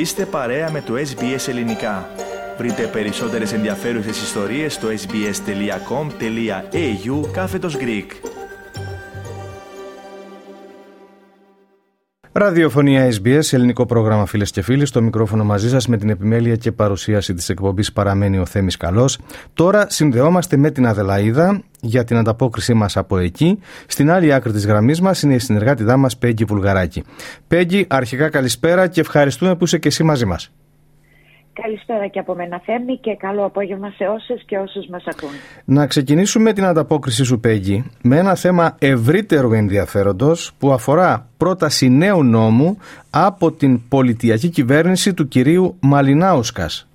Είστε 0.00 0.26
παρέα 0.26 0.70
με 0.70 0.80
το 0.80 0.94
SBS 0.94 1.48
Ελληνικά. 1.48 2.08
Βρείτε 2.58 2.86
περισσότερες 2.86 3.52
ενδιαφέρουσες 3.52 4.22
ιστορίες 4.22 4.74
στο 4.74 4.88
sbs.com.au 4.88 5.30
κάθετος 7.32 7.76
Greek. 7.76 8.06
Ραδιοφωνία 12.32 13.08
SBS, 13.12 13.52
ελληνικό 13.52 13.86
πρόγραμμα 13.86 14.26
φίλες 14.26 14.50
και 14.50 14.62
φίλοι. 14.62 14.86
Στο 14.86 15.02
μικρόφωνο 15.02 15.44
μαζί 15.44 15.68
σας 15.68 15.86
με 15.86 15.96
την 15.96 16.08
επιμέλεια 16.08 16.56
και 16.56 16.72
παρουσίαση 16.72 17.34
της 17.34 17.48
εκπομπής 17.48 17.92
παραμένει 17.92 18.38
ο 18.38 18.46
Θέμης 18.46 18.76
Καλός. 18.76 19.18
Τώρα 19.52 19.86
συνδεόμαστε 19.90 20.56
με 20.56 20.70
την 20.70 20.86
Αδελαίδα 20.86 21.62
για 21.80 22.04
την 22.04 22.16
ανταπόκρισή 22.16 22.74
μας 22.74 22.96
από 22.96 23.18
εκεί. 23.18 23.58
Στην 23.86 24.10
άλλη 24.10 24.32
άκρη 24.32 24.52
της 24.52 24.66
γραμμής 24.66 25.00
μας 25.00 25.22
είναι 25.22 25.34
η 25.34 25.38
συνεργάτη 25.38 25.84
μας 25.84 26.18
Πέγγι 26.18 26.44
Βουλγαράκη. 26.44 27.04
Πέγγι, 27.48 27.86
αρχικά 27.88 28.28
καλησπέρα 28.28 28.86
και 28.86 29.00
ευχαριστούμε 29.00 29.56
που 29.56 29.64
είσαι 29.64 29.78
και 29.78 29.88
εσύ 29.88 30.02
μαζί 30.02 30.24
μας. 30.24 30.50
Καλησπέρα 31.52 32.06
και 32.06 32.18
από 32.18 32.34
μένα 32.34 32.60
Θέμη 32.64 32.98
και 32.98 33.16
καλό 33.18 33.44
απόγευμα 33.44 33.90
σε 33.90 34.04
όσες 34.04 34.42
και 34.46 34.56
όσους 34.56 34.86
μας 34.86 35.04
ακούν. 35.06 35.30
Να 35.64 35.86
ξεκινήσουμε 35.86 36.52
την 36.52 36.64
ανταπόκριση 36.64 37.24
σου 37.24 37.40
Πέγγι 37.40 37.84
με 38.02 38.16
ένα 38.16 38.34
θέμα 38.34 38.76
ευρύτερου 38.78 39.52
ενδιαφέροντος 39.52 40.52
που 40.58 40.72
αφορά 40.72 41.28
πρόταση 41.36 41.88
νέου 41.88 42.22
νόμου 42.22 42.78
από 43.10 43.52
την 43.52 43.88
πολιτιακή 43.88 44.48
κυβέρνηση 44.48 45.14
του 45.14 45.28
κυρίου 45.28 45.76
Μαλινάουσκας. 45.80 46.89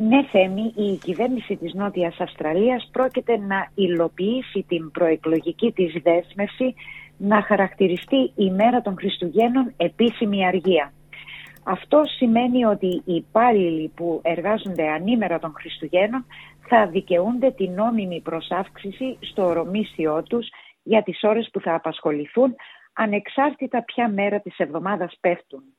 Ναι 0.00 0.24
Θέμη, 0.24 0.72
η 0.76 0.96
κυβέρνηση 0.96 1.56
της 1.56 1.74
Νότιας 1.74 2.20
Αυστραλίας 2.20 2.88
πρόκειται 2.92 3.36
να 3.38 3.70
υλοποιήσει 3.74 4.64
την 4.68 4.90
προεκλογική 4.90 5.72
της 5.72 6.02
δέσμευση 6.02 6.74
να 7.16 7.42
χαρακτηριστεί 7.42 8.32
η 8.34 8.50
μέρα 8.50 8.80
των 8.80 8.94
Χριστουγέννων 8.98 9.72
επίσημη 9.76 10.46
αργία. 10.46 10.92
Αυτό 11.64 12.02
σημαίνει 12.16 12.64
ότι 12.64 12.86
οι 12.86 13.14
υπάλληλοι 13.14 13.88
που 13.88 14.20
εργάζονται 14.22 14.88
ανήμερα 14.88 15.38
των 15.38 15.52
Χριστουγέννων 15.56 16.26
θα 16.68 16.86
δικαιούνται 16.86 17.50
την 17.50 17.72
νόμιμη 17.72 18.20
προσάυξηση 18.20 19.18
στο 19.20 19.46
ορομίσιό 19.46 20.22
τους 20.22 20.48
για 20.82 21.02
τις 21.02 21.18
ώρες 21.22 21.48
που 21.52 21.60
θα 21.60 21.74
απασχοληθούν 21.74 22.54
ανεξάρτητα 22.92 23.84
ποια 23.84 24.08
μέρα 24.08 24.40
της 24.40 24.58
εβδομάδας 24.58 25.16
πέφτουν. 25.20 25.75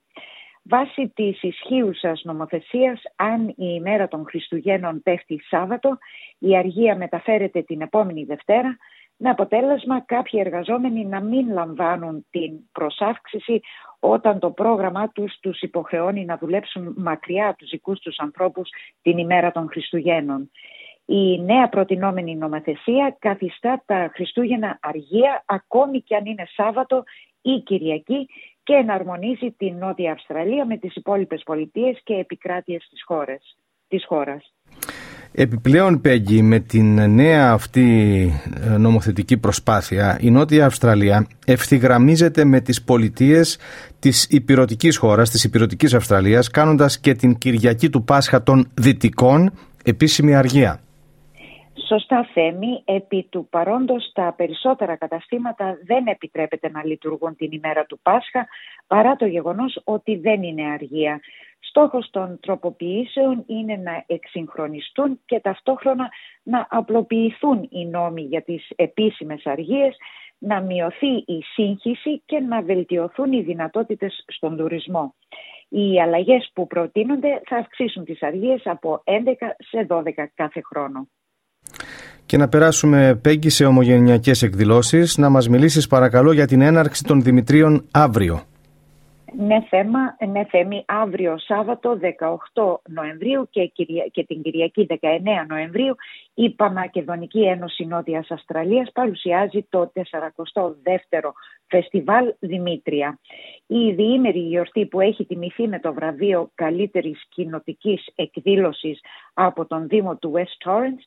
Βάσει 0.69 1.11
της 1.15 1.43
ισχύουσας 1.43 2.21
νομοθεσίας, 2.23 3.01
αν 3.15 3.47
η 3.47 3.55
ημέρα 3.57 4.07
των 4.07 4.25
Χριστουγέννων 4.27 5.01
πέφτει 5.03 5.41
Σάββατο, 5.47 5.97
η 6.37 6.57
αργία 6.57 6.97
μεταφέρεται 6.97 7.61
την 7.61 7.81
επόμενη 7.81 8.23
Δευτέρα, 8.23 8.77
με 9.17 9.29
αποτέλεσμα 9.29 10.01
κάποιοι 10.01 10.39
εργαζόμενοι 10.45 11.05
να 11.05 11.21
μην 11.21 11.51
λαμβάνουν 11.53 12.25
την 12.29 12.51
προσάυξηση 12.71 13.59
όταν 13.99 14.39
το 14.39 14.51
πρόγραμμά 14.51 15.09
τους 15.09 15.39
τους 15.39 15.61
υποχρεώνει 15.61 16.25
να 16.25 16.38
δουλέψουν 16.38 16.93
μακριά 16.97 17.47
από 17.47 17.57
τους 17.57 17.69
δικούς 17.69 17.99
τους 17.99 18.17
ανθρώπους 18.17 18.69
την 19.01 19.17
ημέρα 19.17 19.51
των 19.51 19.67
Χριστουγέννων. 19.69 20.51
Η 21.05 21.41
νέα 21.41 21.69
προτινόμενη 21.69 22.35
νομοθεσία 22.35 23.15
καθιστά 23.19 23.83
τα 23.85 24.11
Χριστούγεννα 24.13 24.79
αργία 24.81 25.43
ακόμη 25.45 26.01
και 26.01 26.15
αν 26.15 26.25
είναι 26.25 26.47
Σάββατο 26.47 27.03
ή 27.41 27.59
Κυριακή 27.59 28.27
και 28.67 28.73
εναρμονίζει 28.73 29.51
την 29.57 29.77
Νότια 29.77 30.11
Αυστραλία 30.11 30.65
με 30.65 30.77
τις 30.77 30.95
υπόλοιπες 30.95 31.41
πολιτείες 31.45 32.01
και 32.03 32.13
επικράτειες 32.13 32.87
της 32.89 33.03
χώρας. 33.05 33.57
Της 33.87 34.05
χώρας. 34.07 34.53
Επιπλέον, 35.31 36.01
Πέγγι, 36.01 36.41
με 36.41 36.59
την 36.59 37.11
νέα 37.11 37.51
αυτή 37.51 37.88
ε, 38.73 38.77
νομοθετική 38.77 39.38
προσπάθεια, 39.38 40.17
η 40.21 40.29
Νότια 40.31 40.65
Αυστραλία 40.65 41.27
ευθυγραμμίζεται 41.45 42.45
με 42.45 42.59
τις 42.61 42.83
πολιτείες 42.83 43.59
της 43.99 44.27
υπηρετικής 44.29 44.97
χώρας, 44.97 45.29
της 45.29 45.43
υπηρετικής 45.43 45.93
Αυστραλίας, 45.93 46.49
κάνοντας 46.49 46.99
και 46.99 47.13
την 47.13 47.38
Κυριακή 47.38 47.89
του 47.89 48.03
Πάσχα 48.03 48.44
των 48.44 48.72
Δυτικών 48.73 49.51
επίσημη 49.83 50.35
αργία. 50.35 50.81
Σωστά 51.88 52.30
Θέμη, 52.34 52.81
επί 52.86 53.28
του 53.30 53.48
παρόντος 53.50 54.12
τα 54.14 54.34
περισσότερα 54.38 54.96
καταστήματα 54.96 55.78
δεν 55.84 56.08
επιτρέπεται 56.08 56.70
να 56.70 56.86
λειτουργούν 56.86 57.36
την 57.36 57.52
ημέρα 57.52 57.86
του 57.86 58.00
Πάσχα 58.00 58.48
παρά 58.88 59.16
το 59.16 59.25
γεγονός 59.25 59.81
ότι 59.84 60.16
δεν 60.16 60.44
είναι 60.44 60.72
αργία. 60.72 61.20
Στόχος 61.59 62.09
των 62.09 62.40
τροποποιήσεων 62.40 63.44
είναι 63.48 63.75
να 63.75 64.03
εξυγχρονιστούν 64.08 65.20
και 65.25 65.40
ταυτόχρονα 65.40 66.09
να 66.44 66.68
απλοποιηθούν 66.70 67.68
οι 67.72 67.86
νόμοι 67.86 68.22
για 68.22 68.42
τις 68.42 68.69
επίσημες 68.75 69.46
αργίες, 69.46 69.98
να 70.38 70.62
μειωθεί 70.62 71.14
η 71.25 71.42
σύγχυση 71.54 72.22
και 72.25 72.40
να 72.40 72.62
βελτιωθούν 72.62 73.31
οι 73.31 73.42
δυνατότητες 73.42 74.24
στον 74.28 74.58
τουρισμό. 74.58 75.16
Οι 75.69 76.02
αλλαγές 76.02 76.52
που 76.54 76.68
προτείνονται 76.68 77.42
θα 77.46 77.56
αυξήσουν 77.58 78.04
τις 78.04 78.24
αργίες 78.24 78.62
από 78.66 79.02
11 79.06 79.56
σε 79.58 79.88
12 79.90 80.31
κάθε 80.34 80.62
χρόνο. 80.62 81.08
Και 82.25 82.38
να 82.38 82.47
περάσουμε, 82.47 83.19
Πέγγι, 83.22 83.50
σε 83.50 83.66
ομογενειακές 83.66 84.41
εκδηλώσεις. 84.41 85.18
Να 85.18 85.30
μας 85.30 85.50
μιλήσεις 85.50 85.88
παρακαλώ 85.88 86.31
για 86.31 86.47
την 86.47 86.62
έναρξη 86.62 87.03
των 87.03 87.22
Δημητρίων 87.22 87.85
αύριο. 87.91 88.41
Ναι, 89.40 89.62
θέμα, 89.69 90.00
ναι, 90.31 90.46
θέμη, 90.46 90.84
αύριο 90.88 91.38
Σάββατο 91.38 92.00
18 92.53 92.80
Νοεμβρίου 92.90 93.47
και, 93.50 93.72
και 94.12 94.24
την 94.24 94.41
Κυριακή 94.41 94.88
19 94.90 94.96
Νοεμβρίου 95.47 95.96
η 96.34 96.50
Παμακεδονική 96.50 97.41
Ένωση 97.41 97.86
Νότιας 97.86 98.31
Αυστραλίας 98.31 98.91
παρουσιάζει 98.94 99.66
το 99.69 99.91
42ο 99.96 101.31
Φεστιβάλ 101.68 102.34
Δημήτρια. 102.40 103.19
Η 103.68 103.91
διήμερη 103.91 104.40
γιορτή 104.40 104.86
που 104.86 105.00
έχει 105.00 105.25
τιμηθεί 105.25 105.68
με 105.68 105.80
το 105.80 105.94
βραβείο 105.94 106.52
καλύτερης 106.56 107.24
κοινοτικής 107.30 108.06
εκδήλωσης 108.16 109.00
από 109.34 109.66
τον 109.66 109.88
Δήμο 109.88 110.16
του 110.16 110.34
West 110.36 110.69
Torrens 110.69 111.03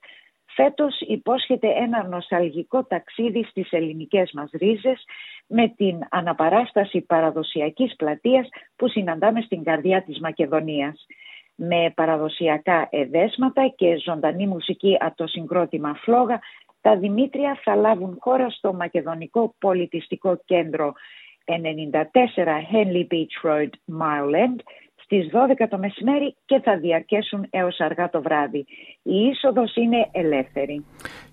φέτος 0.55 1.01
υπόσχεται 1.01 1.69
ένα 1.69 2.09
νοσταλγικό 2.09 2.85
ταξίδι 2.85 3.45
στις 3.45 3.73
ελληνικές 3.73 4.31
μας 4.33 4.51
ρίζες 4.53 5.05
με 5.47 5.69
την 5.69 5.99
αναπαράσταση 6.11 7.01
παραδοσιακής 7.01 7.97
πλατείας 7.97 8.49
που 8.77 8.89
συναντάμε 8.89 9.41
στην 9.41 9.65
καρδιά 9.65 10.03
της 10.03 10.21
Μακεδονίας. 10.21 11.07
Με 11.55 11.93
παραδοσιακά 11.95 12.89
εδέσματα 12.91 13.73
και 13.77 13.97
ζωντανή 14.05 14.47
μουσική 14.47 14.97
από 15.01 15.17
το 15.17 15.27
συγκρότημα 15.27 15.95
Φλόγα, 15.95 16.41
τα 16.81 16.97
Δημήτρια 16.97 17.59
θα 17.63 17.75
λάβουν 17.75 18.17
χώρα 18.21 18.51
στο 18.51 18.73
Μακεδονικό 18.73 19.55
Πολιτιστικό 19.59 20.41
Κέντρο 20.45 20.93
94 21.45 22.63
Henley 22.73 23.07
Beach 23.13 23.37
Road, 23.43 23.71
Mile 24.01 24.35
End, 24.45 24.59
στις 25.11 25.31
12 25.33 25.67
το 25.71 25.79
μεσημέρι 25.79 26.37
και 26.45 26.61
θα 26.65 26.77
διαρκέσουν 26.77 27.47
έως 27.51 27.81
αργά 27.81 28.11
το 28.11 28.23
βράδυ. 28.23 28.67
Η 29.03 29.15
είσοδος 29.15 29.77
είναι 29.77 30.09
ελεύθερη. 30.13 30.85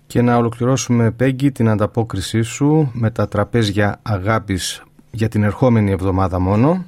Και 0.06 0.22
να 0.22 0.36
ολοκληρώσουμε, 0.36 1.10
Πέγγι, 1.10 1.52
την 1.52 1.68
ανταπόκρισή 1.68 2.42
σου 2.42 2.90
με 2.94 3.10
τα 3.10 3.28
τραπέζια 3.28 4.00
αγάπης 4.02 4.84
για 5.10 5.28
την 5.28 5.42
ερχόμενη 5.42 5.90
εβδομάδα 5.90 6.40
μόνο. 6.40 6.84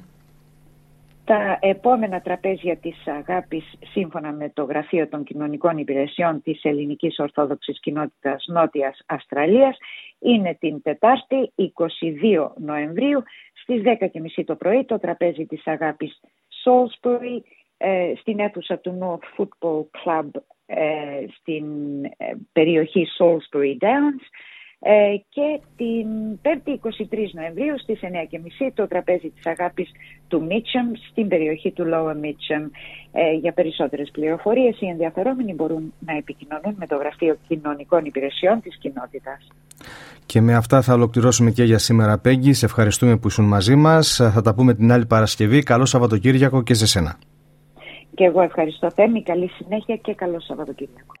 Τα 1.25 1.57
επόμενα 1.61 2.21
τραπέζια 2.21 2.77
της 2.77 2.95
αγάπης 3.07 3.73
σύμφωνα 3.91 4.31
με 4.31 4.51
το 4.53 4.63
Γραφείο 4.63 5.07
των 5.07 5.23
Κοινωνικών 5.23 5.77
Υπηρεσιών 5.77 6.41
της 6.41 6.63
Ελληνικής 6.63 7.19
Ορθόδοξης 7.19 7.79
Κοινότητας 7.79 8.45
Νότιας 8.47 9.01
Αυστραλίας 9.05 9.77
είναι 10.19 10.57
την 10.59 10.81
Τετάρτη 10.81 11.51
22 11.55 12.51
Νοεμβρίου 12.57 13.23
στις 13.61 13.81
10.30 13.85 14.43
το 14.45 14.55
πρωί 14.55 14.85
το 14.85 14.99
τραπέζι 14.99 15.45
της 15.45 15.67
αγάπης 15.67 16.19
Salisbury 16.63 17.41
ε, 17.77 18.13
στην 18.19 18.39
αίθουσα 18.39 18.79
του 18.79 18.97
North 19.01 19.41
Football 19.41 19.85
Club 20.03 20.29
ε, 20.65 21.25
στην 21.39 21.65
ε, 22.03 22.33
περιοχή 22.51 23.07
Salisbury 23.19 23.77
Downs 23.83 24.23
ε, 24.23 24.50
και 25.29 25.59
την 25.75 26.07
5η 26.41 26.69
23 26.69 27.29
Νοεμβρίου 27.31 27.79
στις 27.79 27.99
9.30 28.01 28.71
το 28.73 28.87
τραπέζι 28.87 29.29
της 29.29 29.45
αγάπης 29.45 29.91
του 30.27 30.47
Mitcham 30.49 30.97
στην 31.09 31.27
περιοχή 31.27 31.71
του 31.71 31.83
Lower 31.93 32.15
Mitcham. 32.25 32.69
Ε, 33.11 33.31
για 33.31 33.51
περισσότερες 33.53 34.09
πληροφορίες 34.11 34.81
οι 34.81 34.87
ενδιαφερόμενοι 34.87 35.53
μπορούν 35.53 35.93
να 35.99 36.17
επικοινωνούν 36.17 36.75
με 36.77 36.87
το 36.87 36.95
Γραφείο 36.95 37.37
Κοινωνικών 37.47 38.05
Υπηρεσιών 38.05 38.61
της 38.61 38.77
κοινότητας. 38.77 39.47
Και 40.25 40.41
με 40.41 40.55
αυτά 40.55 40.81
θα 40.81 40.93
ολοκληρώσουμε 40.93 41.51
και 41.51 41.63
για 41.63 41.77
σήμερα 41.77 42.19
Πέγγι. 42.19 42.53
Σε 42.53 42.65
ευχαριστούμε 42.65 43.17
που 43.17 43.27
ήσουν 43.27 43.45
μαζί 43.45 43.75
μας. 43.75 44.15
Θα 44.33 44.41
τα 44.41 44.53
πούμε 44.53 44.73
την 44.73 44.91
άλλη 44.91 45.05
Παρασκευή. 45.05 45.63
Καλό 45.63 45.85
Σαββατοκύριακο 45.85 46.63
και 46.63 46.73
σε 46.73 46.87
σένα. 46.87 47.17
Και 48.13 48.23
εγώ 48.23 48.41
ευχαριστώ 48.41 48.91
Θέμη. 48.91 49.23
Καλή 49.23 49.47
συνέχεια 49.47 49.95
και 49.95 50.13
καλό 50.13 50.39
Σαββατοκύριακο. 50.39 51.20